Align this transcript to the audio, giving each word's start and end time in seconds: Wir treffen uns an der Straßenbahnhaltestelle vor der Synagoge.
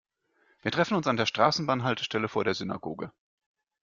Wir 0.63 0.71
treffen 0.71 0.95
uns 0.95 1.05
an 1.05 1.15
der 1.15 1.27
Straßenbahnhaltestelle 1.27 2.27
vor 2.27 2.43
der 2.43 2.55
Synagoge. 2.55 3.11